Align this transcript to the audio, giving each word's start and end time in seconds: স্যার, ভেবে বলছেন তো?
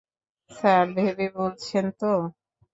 স্যার, 0.51 0.85
ভেবে 0.95 1.27
বলছেন 1.37 1.85
তো? 1.99 2.11